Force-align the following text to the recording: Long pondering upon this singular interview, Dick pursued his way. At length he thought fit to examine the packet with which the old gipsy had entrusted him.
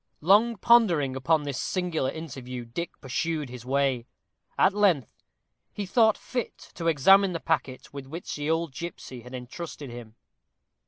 Long 0.21 0.57
pondering 0.57 1.15
upon 1.15 1.43
this 1.43 1.59
singular 1.59 2.09
interview, 2.09 2.65
Dick 2.65 2.99
pursued 3.01 3.49
his 3.51 3.67
way. 3.67 4.07
At 4.57 4.73
length 4.73 5.21
he 5.71 5.85
thought 5.85 6.17
fit 6.17 6.71
to 6.73 6.87
examine 6.87 7.33
the 7.33 7.39
packet 7.39 7.93
with 7.93 8.07
which 8.07 8.35
the 8.35 8.49
old 8.49 8.73
gipsy 8.73 9.21
had 9.21 9.35
entrusted 9.35 9.91
him. 9.91 10.15